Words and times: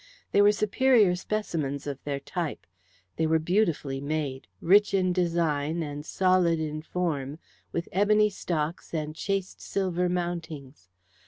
They 0.31 0.41
were 0.41 0.51
superior 0.51 1.13
specimens 1.15 1.85
of 1.85 2.03
their 2.05 2.19
type. 2.19 2.65
They 3.17 3.27
were 3.27 3.37
beautifully 3.37 4.01
made, 4.01 4.47
rich 4.59 4.95
in 4.95 5.13
design 5.13 5.83
and 5.83 6.03
solid 6.03 6.59
in 6.59 6.81
form, 6.81 7.37
with 7.71 7.87
ebony 7.91 8.31
stocks 8.31 8.95
and 8.95 9.15
chased 9.15 9.61
silver 9.61 10.09
mountings. 10.09 10.89